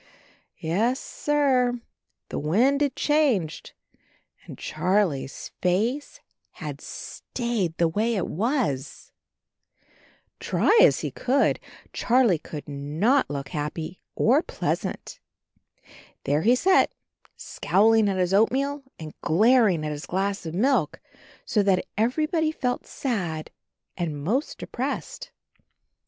[0.57, 1.79] Yes, sir—
[2.31, 3.73] ^the wind had changed
[4.47, 6.19] and Charlie's face
[6.53, 9.11] had stayed the way it was!
[10.39, 11.59] Try as he could,
[11.93, 15.19] Charlie could not look happy or pleasant.
[16.23, 16.91] There he sat,
[17.37, 20.99] scowling at his oatmeal and glaring at his glass of milk,
[21.45, 23.51] so that everybody felt sad
[23.95, 25.29] and most de pressed.